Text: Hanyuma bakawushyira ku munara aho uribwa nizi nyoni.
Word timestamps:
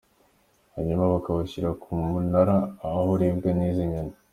Hanyuma 0.73 1.11
bakawushyira 1.13 1.69
ku 1.81 1.89
munara 2.09 2.55
aho 2.85 2.99
uribwa 3.13 3.49
nizi 3.57 3.83
nyoni. 3.91 4.13